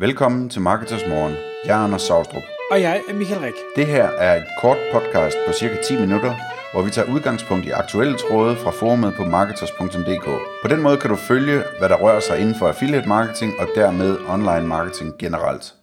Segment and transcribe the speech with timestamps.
[0.00, 1.34] Velkommen til Marketers Morgen.
[1.64, 2.42] Jeg er Anders Saustrup.
[2.70, 3.54] Og jeg er Michael Rik.
[3.76, 6.34] Det her er et kort podcast på cirka 10 minutter,
[6.72, 10.24] hvor vi tager udgangspunkt i aktuelle tråde fra forumet på marketers.dk.
[10.62, 13.68] På den måde kan du følge, hvad der rører sig inden for affiliate marketing og
[13.74, 15.74] dermed online marketing generelt.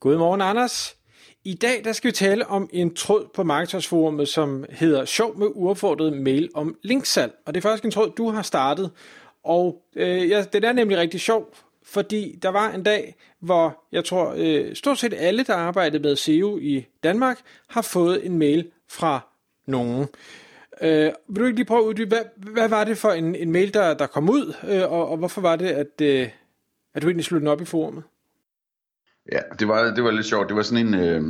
[0.00, 0.96] Godmorgen, Anders.
[1.44, 3.86] I dag der skal vi tale om en tråd på Marketers
[4.30, 7.32] som hedder Sjov med uopfordret mail om linksalg.
[7.46, 8.90] Og det er faktisk en tråd, du har startet.
[9.44, 11.54] Og øh, ja, den er nemlig rigtig sjov,
[11.86, 16.16] fordi der var en dag, hvor jeg tror øh, stort set alle, der arbejdede med
[16.16, 19.20] SEO i Danmark, har fået en mail fra
[19.66, 20.06] nogen.
[20.82, 23.52] Øh, vil du ikke lige prøve at uddybe, hvad, hvad var det for en, en
[23.52, 26.28] mail, der, der kom ud, øh, og, og hvorfor var det, at, øh,
[26.94, 28.02] at du egentlig sluttede den op i forumet?
[29.32, 30.48] Ja, det var, det var lidt sjovt.
[30.48, 31.22] Det var sådan en, øh,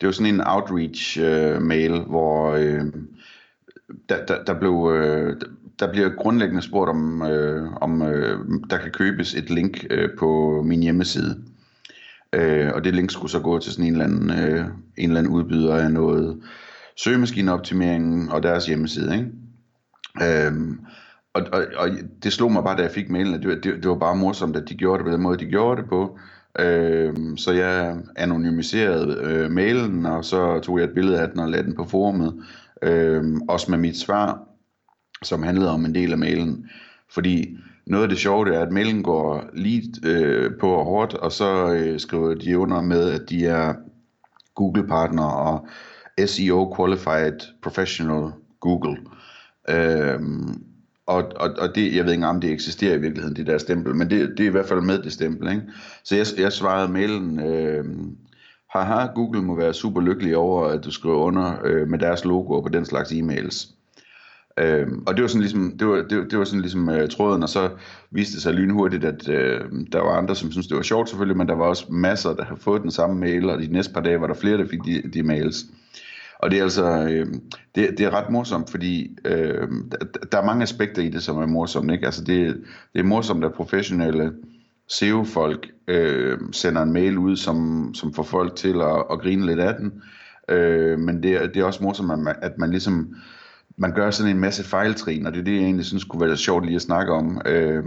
[0.00, 2.84] det var sådan en outreach øh, mail, hvor øh,
[4.08, 5.40] der, der, der blev øh,
[5.80, 8.38] der bliver grundlæggende spurgt om, øh, om øh,
[8.70, 11.42] der kan købes et link øh, på min hjemmeside.
[12.32, 14.64] Øh, og det link skulle så gå til sådan en eller anden, øh,
[14.96, 16.42] en eller anden udbyder af noget
[16.96, 19.14] søgemaskineoptimering og deres hjemmeside.
[19.16, 20.46] Ikke?
[20.46, 20.52] Øh,
[21.34, 21.88] og, og, og
[22.22, 24.56] det slog mig bare, da jeg fik mailen, at det, det, det var bare morsomt,
[24.56, 26.18] at de gjorde det på den måde, de gjorde det på.
[26.58, 31.48] Øh, så jeg anonymiserede øh, mailen, og så tog jeg et billede af den og
[31.48, 32.34] lagde den på forumet.
[32.82, 34.47] Øh, også med mit svar
[35.22, 36.70] som handlede om en del af mailen.
[37.10, 41.14] Fordi noget af det sjove det er, at mailen går lige øh, på og hårdt,
[41.14, 43.74] og så øh, skriver de under med, at de er
[44.54, 45.68] Google-partner og
[46.26, 48.96] SEO Qualified Professional Google.
[49.68, 50.62] Øhm,
[51.06, 53.94] og, og, og det, jeg ved ikke om det eksisterer i virkeligheden, det der stempel,
[53.94, 55.50] men det, det er i hvert fald med det stempel.
[55.50, 55.62] Ikke?
[56.04, 57.84] Så jeg, jeg svarede mailen, øh,
[58.70, 62.60] haha, Google må være super lykkelig over, at du skriver under øh, med deres logo
[62.60, 63.77] på den slags e-mails.
[64.58, 67.42] Øh, og det var sådan ligesom, det var, det, det var sådan ligesom øh, tråden,
[67.42, 67.70] og så
[68.10, 69.60] viste det sig lynhurtigt, at øh,
[69.92, 72.44] der var andre, som syntes, det var sjovt selvfølgelig, men der var også masser, der
[72.44, 74.80] havde fået den samme mail, og de næste par dage var der flere, der fik
[74.84, 75.64] de, de mails.
[76.38, 77.26] Og det er altså, øh,
[77.74, 81.36] det, det er ret morsomt, fordi øh, der, der er mange aspekter i det, som
[81.36, 81.92] er morsomt.
[81.92, 82.06] Ikke?
[82.06, 82.56] Altså det,
[82.92, 84.32] det er morsomt, at professionelle
[84.88, 89.60] SEO-folk øh, sender en mail ud, som, som får folk til at, at grine lidt
[89.60, 90.02] af den.
[90.48, 93.14] Øh, men det, det er også morsomt, at man, at man ligesom
[93.78, 96.36] man gør sådan en masse fejltrin, og det er det, jeg egentlig synes kunne være
[96.36, 97.42] sjovt lige at snakke om.
[97.46, 97.84] Øh,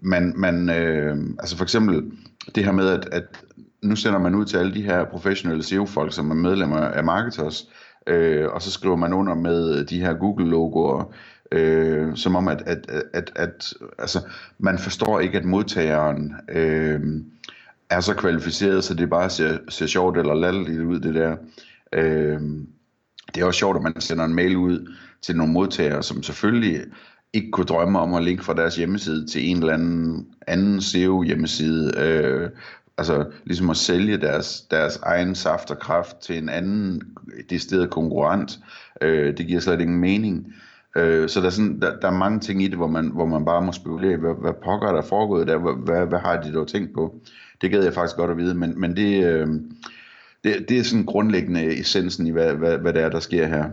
[0.00, 2.12] man, man, øh, altså for eksempel
[2.54, 3.24] det her med, at, at
[3.82, 7.68] nu sender man ud til alle de her professionelle SEO-folk, som er medlemmer af Marketers,
[8.06, 11.14] øh, og så skriver man under med de her Google-logoer,
[11.52, 14.20] øh, som om, at, at, at, at altså,
[14.58, 17.00] man forstår ikke, at modtageren øh,
[17.90, 21.36] er så kvalificeret, så det bare ser, ser sjovt eller latterligt ud, det der.
[21.92, 22.40] Øh,
[23.34, 26.80] det er også sjovt, at man sender en mail ud til nogle modtagere, som selvfølgelig
[27.32, 31.22] ikke kunne drømme om at linke fra deres hjemmeside til en eller anden, anden SEO
[31.22, 31.92] hjemmeside.
[31.98, 32.50] Øh,
[32.98, 37.02] altså ligesom at sælge deres, deres egen saft og kraft til en anden
[37.50, 38.58] decideret konkurrent.
[39.00, 40.54] Øh, det giver slet ingen mening.
[40.96, 43.26] Øh, så der er, sådan, der, der er mange ting i det, hvor man, hvor
[43.26, 46.42] man bare må spekulere, hvad, hvad pokker der er foregået der, hvad, hvad, hvad har
[46.42, 47.14] de dog tænkt på?
[47.60, 49.48] Det gad jeg faktisk godt at vide, men, men det, øh,
[50.44, 53.64] det, det er sådan grundlæggende essensen i, hvad, hvad, hvad det er, der sker her.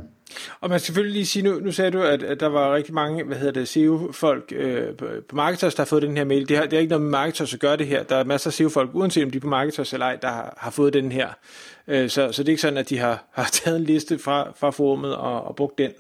[0.62, 2.94] Og man skal selvfølgelig lige sige, nu, nu sagde du, at, at der var rigtig
[2.94, 6.50] mange, hvad hedder det, SEO-folk øh, på, på Marketers, der har fået den her mail.
[6.50, 8.04] Det har, det har ikke noget med Marketers at gøre det her.
[8.04, 10.54] Der er masser af SEO-folk, uanset om de er på Marketers eller ej, der har,
[10.58, 11.30] har fået den her.
[11.88, 14.52] Øh, så, så det er ikke sådan, at de har, har taget en liste fra,
[14.56, 15.92] fra forumet og, og brugt den.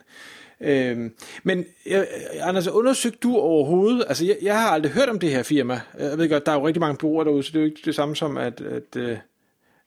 [0.61, 1.09] Øh,
[1.43, 2.03] men øh,
[2.41, 5.81] Anders, undersøgte du overhovedet, altså jeg, jeg har aldrig hørt om det her firma.
[5.99, 7.81] Jeg ved godt, der er jo rigtig mange brugere derude, så det er jo ikke
[7.85, 9.17] det samme som, at, at øh,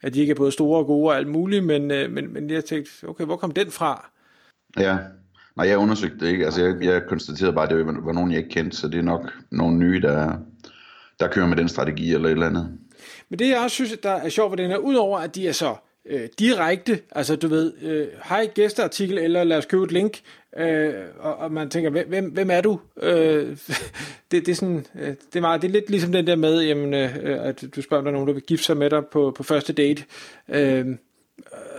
[0.04, 2.50] at de ikke er både store og gode og alt muligt, men, øh, men, men
[2.50, 4.10] jeg tænkte, okay, hvor kom den fra?
[4.78, 4.98] Ja,
[5.56, 6.44] nej, jeg undersøgte det ikke.
[6.44, 8.98] Altså, jeg, jeg konstaterede bare, at det var, var nogen, jeg ikke kendte, så det
[8.98, 10.32] er nok nogle nye, der,
[11.20, 12.78] der kører med den strategi eller et eller andet.
[13.28, 15.52] Men det, jeg også synes, der er sjovt ved den her, udover at de er
[15.52, 15.76] så
[16.06, 20.20] øh, direkte, altså du ved, øh, hej gæsteartikel, eller lad os købe et link,
[20.56, 22.80] øh, og, og man tænker, hvem, hvem er du?
[23.02, 23.56] Øh,
[24.30, 26.62] det, det, er sådan, øh, det, er meget, det er lidt ligesom den der med,
[26.62, 29.06] jamen, øh, at du spørger, om der er nogen, der vil gifte sig med dig
[29.06, 30.04] på, på første date.
[30.48, 30.86] Øh,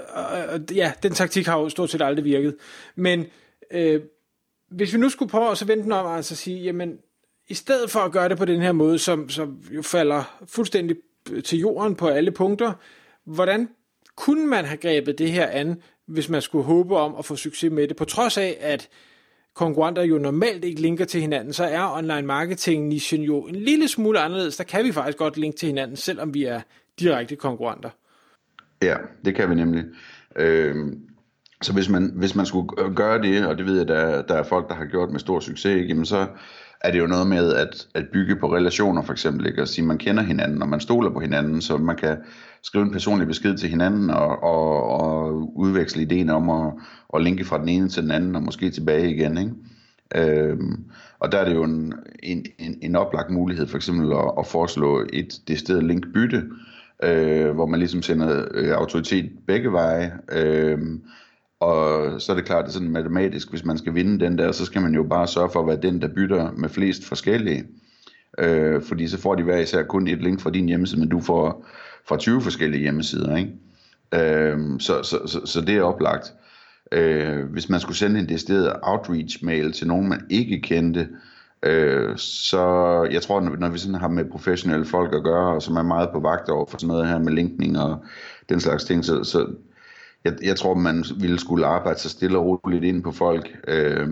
[0.10, 2.56] og, og, ja, den taktik har jo stort set aldrig virket.
[2.96, 3.26] Men
[3.72, 4.02] øh,
[4.70, 6.98] hvis vi nu skulle prøve at så vente den om, altså sige, jamen,
[7.48, 10.98] i stedet for at gøre det på den her måde, som, som jo falder fuldstændig
[11.44, 12.74] til jorden på alle punkter,
[13.26, 13.70] hvordan
[14.18, 17.72] kunne man have grebet det her an, hvis man skulle håbe om at få succes
[17.72, 17.96] med det?
[17.96, 18.90] På trods af, at
[19.54, 23.88] konkurrenter jo normalt ikke linker til hinanden, så er online marketing nichen jo en lille
[23.88, 24.58] smule anderledes.
[24.58, 26.62] Der kan vi faktisk godt linke til hinanden, selvom vi er
[27.00, 27.90] direkte konkurrenter.
[28.82, 28.96] Ja,
[29.26, 29.84] det kan vi nemlig.
[30.36, 30.76] Øh,
[31.62, 34.44] så hvis man, hvis man skulle gøre det, og det ved jeg, der, der er
[34.44, 36.28] folk, der har gjort med stor succes, ikke, jamen så,
[36.86, 39.62] er det jo noget med at, at bygge på relationer for eksempel, ikke?
[39.62, 42.18] at sige, man kender hinanden, og man stoler på hinanden, så man kan
[42.66, 46.74] skrive en personlig besked til hinanden og, og, og udveksle ideen om at,
[47.14, 49.38] at linke fra den ene til den anden og måske tilbage igen.
[49.38, 49.52] Ikke?
[50.16, 50.84] Øhm,
[51.20, 54.48] og der er det jo en, en, en, en oplagt mulighed for eksempel at, at
[54.48, 56.44] foreslå et det sted link bytte,
[57.04, 60.14] øh, hvor man ligesom sender øh, autoritet begge veje.
[60.32, 60.80] Øh,
[61.60, 64.38] og så er det klart, at det er sådan matematisk, hvis man skal vinde den
[64.38, 67.06] der, så skal man jo bare sørge for at være den, der bytter med flest
[67.06, 67.64] forskellige.
[68.40, 71.20] Øh, fordi så får de hver især kun et link fra din hjemmeside, men du
[71.20, 71.66] får
[72.08, 73.36] fra 20 forskellige hjemmesider.
[73.36, 73.52] Ikke?
[74.14, 76.34] Øh, så, så, så, så det er oplagt.
[76.92, 81.10] Øh, hvis man skulle sende en decideret outreach-mail til nogen, man ikke kendte,
[81.64, 82.64] øh, så
[83.12, 86.10] jeg tror, når, vi sådan har med professionelle folk at gøre, og som er meget
[86.14, 88.06] på vagt over for sådan noget her med linkning og
[88.50, 89.48] den slags ting, så, så
[90.24, 94.10] jeg, jeg tror, man ville skulle arbejde sig stille og roligt ind på folk, øh,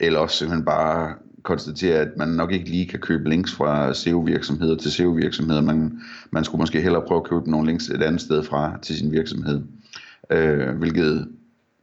[0.00, 1.14] eller også simpelthen bare
[1.48, 5.60] konstatere, at man nok ikke lige kan købe links fra SEO-virksomheder til SEO-virksomheder.
[5.60, 6.00] Man,
[6.30, 9.12] man skulle måske hellere prøve at købe nogle links et andet sted fra til sin
[9.12, 9.62] virksomhed.
[10.30, 11.28] Øh, hvilket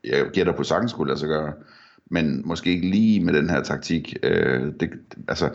[0.03, 1.53] jeg gætter på sagtens skulle lade sig gøre,
[2.12, 4.15] men måske ikke lige med den her taktik.
[4.23, 4.89] Øh, det,
[5.27, 5.50] altså,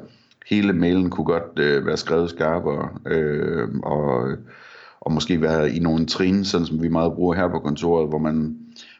[0.46, 4.28] hele mailen kunne godt øh, være skrevet skarpere, øh, og,
[5.00, 8.18] og måske være i nogle trin, sådan som vi meget bruger her på kontoret, hvor
[8.18, 8.56] man,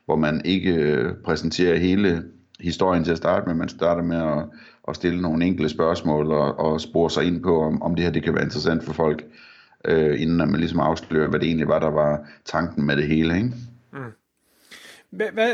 [0.06, 2.22] hvor man ikke øh, præsenterer hele
[2.60, 4.44] historien til at starte med, man starter med at,
[4.90, 8.12] at stille nogle enkelte spørgsmål og, og spore sig ind på, om, om det her
[8.12, 9.24] det kan være interessant for folk,
[9.84, 13.36] øh, inden man ligesom afslører, hvad det egentlig var, der var tanken med det hele.
[13.36, 13.52] Ikke?
[13.92, 13.98] Mm.
[15.10, 15.52] Hvad, hvad,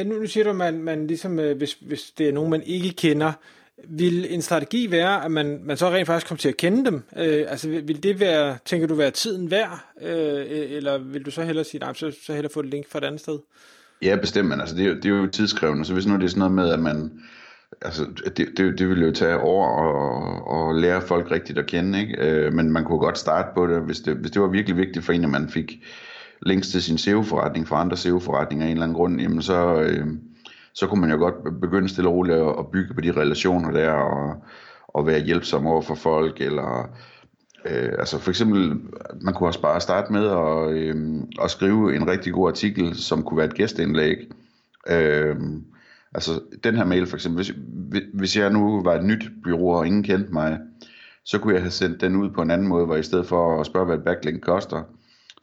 [0.00, 2.50] øh, nu, nu siger du, at man, man ligesom, øh, hvis, hvis det er nogen,
[2.50, 3.32] man ikke kender,
[3.88, 7.02] vil en strategi være, at man, man så rent faktisk kommer til at kende dem?
[7.16, 9.84] Øh, altså vil, vil det være, tænker du, være tiden værd?
[10.02, 12.98] Øh, eller vil du så hellere sige, nej, så, så hellere få et link fra
[12.98, 13.38] et andet sted?
[14.02, 16.28] Ja, bestemt, men altså, det, er, det er jo tidskrævende, så hvis nu det er
[16.28, 17.22] sådan noget med, at man,
[17.82, 18.06] altså,
[18.36, 22.16] det, det, det ville jo tage år og, og lære folk rigtigt at kende, ikke?
[22.18, 25.04] Øh, men man kunne godt starte på det, hvis det, hvis det var virkelig vigtigt
[25.04, 25.72] for en, at man fik
[26.42, 30.06] links til sin SEO-forretning fra andre SEO-forretninger af en eller anden grund, jamen så, øh,
[30.74, 33.90] så kunne man jo godt begynde stille og roligt at bygge på de relationer der,
[33.90, 34.44] og,
[34.88, 36.90] og være hjælpsom over for folk, eller
[37.64, 38.80] øh, altså for eksempel,
[39.20, 40.96] man kunne også bare starte med at, øh,
[41.42, 44.16] at skrive en rigtig god artikel, som kunne være et gæsteindlæg.
[44.88, 45.36] Øh,
[46.16, 47.54] altså den her mail for eksempel, hvis,
[48.14, 50.58] hvis jeg nu var et nyt bureau, og ingen kendte mig,
[51.24, 53.60] så kunne jeg have sendt den ud på en anden måde, hvor i stedet for
[53.60, 54.82] at spørge, hvad et backlink koster,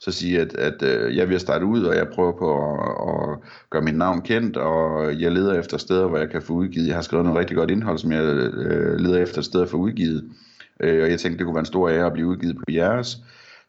[0.00, 3.50] så sige, at, at øh, jeg vil starte ud, og jeg prøver på at, at
[3.70, 6.86] gøre mit navn kendt, og jeg leder efter steder, hvor jeg kan få udgivet.
[6.86, 10.24] Jeg har skrevet noget rigtig godt indhold, som jeg øh, leder efter steder for udgivet,
[10.80, 13.18] øh, og jeg tænkte, det kunne være en stor ære at blive udgivet på jeres.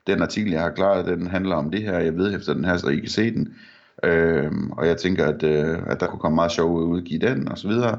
[0.08, 2.78] Den artikel, jeg har klaret, den handler om det her, jeg ved efter den her,
[2.78, 3.54] så I kan se den.
[4.04, 7.20] Øh, og jeg tænker, at, øh, at der kunne komme meget sjov ud at udgive
[7.20, 7.98] den, og så videre.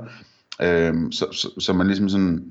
[0.62, 2.44] Øh, så, så, så man ligesom sådan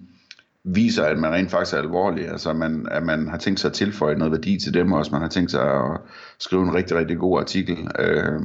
[0.63, 3.73] viser, at man rent faktisk er alvorlig, altså man, at man har tænkt sig at
[3.73, 6.01] tilføje noget værdi til dem, også man har tænkt sig at
[6.39, 7.77] skrive en rigtig, rigtig god artikel.
[7.99, 8.41] Øh,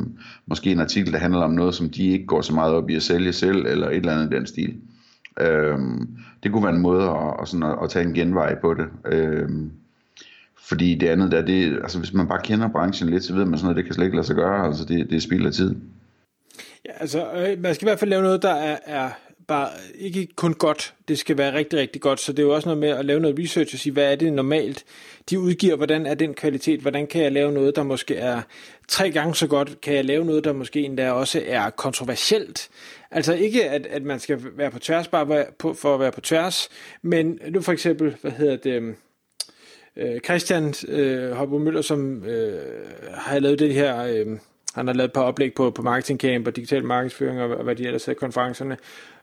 [0.47, 2.95] måske en artikel, der handler om noget, som de ikke går så meget op i
[2.95, 4.77] at sælge selv, eller et eller andet i den stil.
[5.41, 5.79] Øh,
[6.43, 8.87] det kunne være en måde at, at, sådan at, at tage en genvej på det.
[9.07, 9.49] Øh,
[10.63, 13.59] fordi det andet der, det, altså hvis man bare kender branchen lidt, så ved man
[13.59, 15.53] sådan noget, det kan slet ikke lade sig gøre, altså det, det er spild af
[15.53, 15.75] tid.
[16.85, 19.11] Ja, altså øh, man skal i hvert fald lave noget, der er, er
[19.51, 22.69] bare ikke kun godt, det skal være rigtig, rigtig godt, så det er jo også
[22.69, 24.85] noget med at lave noget research og sige, hvad er det normalt,
[25.31, 28.43] de udgiver, hvordan er den kvalitet, hvordan kan jeg lave noget, der måske er
[28.89, 32.69] tre gange så godt, kan jeg lave noget, der måske endda også er kontroversielt,
[33.11, 36.21] altså ikke, at, at man skal være på tværs, bare på, for at være på
[36.21, 36.69] tværs,
[37.03, 38.97] men nu for eksempel, hvad hedder det, øhm,
[40.01, 42.61] øh, Christian øh, Hoppo Møller, som øh,
[43.15, 44.27] har lavet det her, øh,
[44.75, 47.65] han har lavet et par oplæg på, på Marketing Camp og digital markedsføring og, og
[47.65, 48.77] hvad de ellers er konferencerne,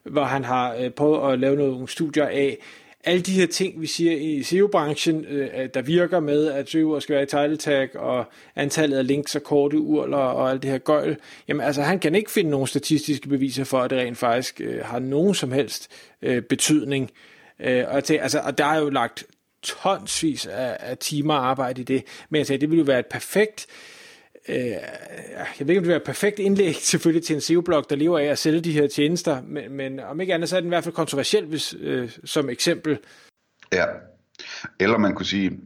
[0.03, 2.57] hvor han har øh, prøvet at lave nogle studier af
[3.03, 7.13] alle de her ting, vi siger i SEO-branchen, øh, der virker med, at søgeord skal
[7.13, 10.77] være i title tag, og antallet af links og korte urler og alt det her
[10.77, 11.17] gøjl,
[11.48, 14.86] jamen altså han kan ikke finde nogen statistiske beviser for, at det rent faktisk øh,
[14.86, 15.91] har nogen som helst
[16.22, 17.12] øh, betydning.
[17.60, 19.25] Øh, og, til, altså, og der er jo lagt
[19.62, 23.06] tonsvis af, af timer arbejde i det, men jeg tænker, det ville jo være et
[23.06, 23.68] perfekt
[24.50, 24.56] øh,
[25.60, 28.20] jeg ved ikke, om det er et perfekt indlæg selvfølgelig til en SEO-blog, der lever
[28.20, 30.74] af at sælge de her tjenester, men, men om ikke andet, så er den i
[30.74, 33.00] hvert fald kontroversiel hvis, øh, som eksempel.
[33.74, 33.86] Ja,
[34.80, 35.60] eller man kunne sige,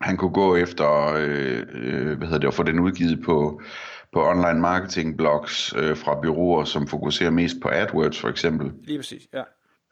[0.00, 3.60] han kunne gå efter, øh, øh, hvad hedder det, at få den udgivet på,
[4.12, 8.72] på online marketing blogs øh, fra byråer, som fokuserer mest på AdWords for eksempel.
[8.82, 9.42] Lige præcis, ja.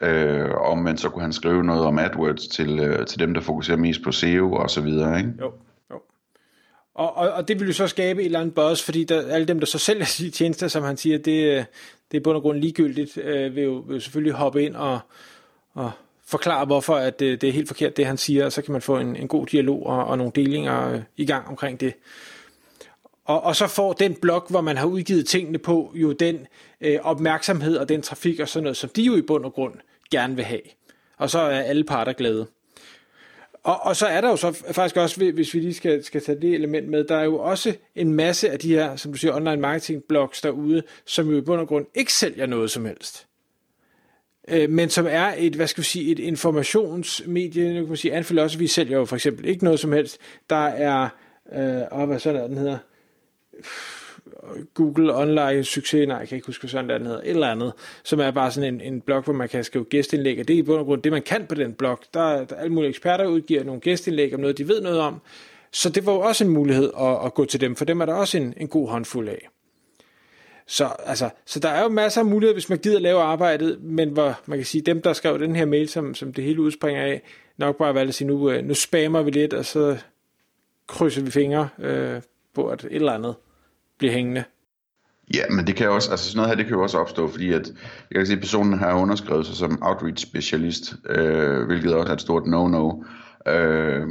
[0.02, 3.40] Øh, og man så kunne han skrive noget om AdWords til, øh, til dem, der
[3.40, 5.32] fokuserer mest på SEO og så videre, ikke?
[5.40, 5.52] Jo.
[6.94, 9.46] Og, og, og det vil jo så skabe et eller andet buzz, fordi der, alle
[9.46, 11.64] dem, der så sælger de tjenester, som han siger, det, øh,
[12.10, 14.98] det er bund og grund ligegyldigt, øh, vil, jo, vil jo selvfølgelig hoppe ind og,
[15.74, 15.90] og
[16.26, 18.82] forklare, hvorfor at det, det er helt forkert, det han siger, og så kan man
[18.82, 21.94] få en, en god dialog og, og nogle delinger øh, i gang omkring det.
[23.26, 26.46] Og, og så får den blog, hvor man har udgivet tingene på, jo den
[26.80, 29.74] øh, opmærksomhed og den trafik og sådan noget, som de jo i bund og grund
[30.10, 30.60] gerne vil have.
[31.16, 32.46] Og så er alle parter glade.
[33.62, 36.40] Og, og så er der jo så faktisk også, hvis vi lige skal, skal tage
[36.40, 39.34] det element med, der er jo også en masse af de her, som du siger,
[39.34, 43.26] online marketing blogs derude, som jo i bund og grund ikke sælger noget som helst.
[44.48, 48.14] Øh, men som er et, hvad skal vi sige, et informationsmedie, nu kan man sige,
[48.14, 50.18] Anfield også, vi sælger jo for eksempel ikke noget som helst.
[50.50, 51.08] Der er,
[51.52, 52.78] øh, og hvad sådan er den hedder,
[54.74, 57.50] Google Online Succes, nej, jeg kan ikke huske, hvad sådan der den hedder, et eller
[57.50, 57.72] andet,
[58.04, 60.58] som er bare sådan en, en blog, hvor man kan skrive gæstindlæg, og det er
[60.58, 62.00] i bund og grund det, man kan på den blog.
[62.14, 65.20] Der, der er alle mulige eksperter udgiver nogle gæstindlæg om noget, de ved noget om,
[65.70, 68.06] så det var jo også en mulighed at, at gå til dem, for dem er
[68.06, 69.48] der også en, en god håndfuld af.
[70.66, 74.10] Så, altså, så der er jo masser af muligheder, hvis man gider lave arbejdet, men
[74.10, 77.02] hvor man kan sige, dem der skrev den her mail, som, som det hele udspringer
[77.02, 77.22] af,
[77.56, 79.96] nok bare valgte at sige, nu, øh, nu spammer vi lidt, og så
[80.86, 82.22] krydser vi fingre øh,
[82.54, 83.34] på, at et eller andet
[83.98, 84.44] bliver hængende.
[85.34, 87.52] Ja, men det kan også, altså sådan noget her, det kan jo også opstå, fordi
[87.52, 87.72] at,
[88.10, 92.14] jeg kan se, at personen har underskrevet sig som outreach specialist, øh, hvilket også er
[92.14, 93.04] et stort no-no.
[93.52, 94.08] Øh,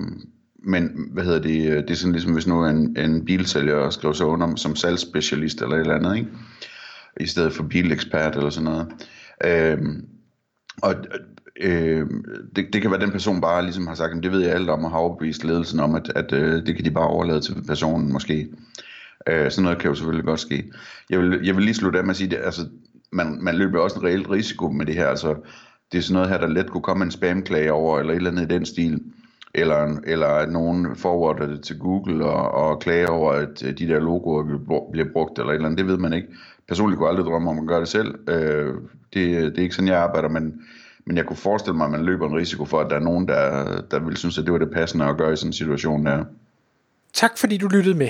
[0.67, 4.13] men hvad hedder det, øh, det er sådan ligesom, hvis nu en, en bilsælger skriver
[4.13, 6.29] sig under som salgsspecialist eller et eller andet, ikke?
[7.19, 8.87] I stedet for bilekspert eller sådan noget.
[9.43, 9.77] Øh,
[10.81, 10.95] og
[11.61, 12.07] øh,
[12.55, 14.51] det, det kan være, at den person bare ligesom har sagt, at det ved jeg
[14.51, 17.41] alt om, og har overbevist ledelsen om, at, at øh, det kan de bare overlade
[17.41, 18.47] til personen måske.
[19.29, 20.71] Øh, sådan noget kan jo selvfølgelig godt ske.
[21.09, 22.61] Jeg vil, jeg vil lige slutte af med at sige, at altså,
[23.11, 25.07] man, man løber også en reel risiko med det her.
[25.07, 25.35] Altså,
[25.91, 28.31] det er sådan noget her, der let kunne komme en spamklage over, eller et eller
[28.31, 29.01] andet i den stil.
[29.53, 33.99] Eller, eller at nogen forwarder det til Google og, og klager over, at de der
[33.99, 34.43] logoer
[34.91, 35.77] bliver brugt, eller et eller andet.
[35.77, 36.27] Det ved man ikke.
[36.67, 38.29] Personligt kunne jeg aldrig drømme om at gøre det selv.
[38.29, 38.73] Øh,
[39.13, 40.61] det, det er ikke sådan, jeg arbejder, men,
[41.05, 43.27] men jeg kunne forestille mig, at man løber en risiko for, at der er nogen,
[43.27, 46.05] der, der vil synes, at det var det passende at gøre i sådan en situation
[46.05, 46.25] der.
[47.13, 48.09] Tak fordi du lyttede med.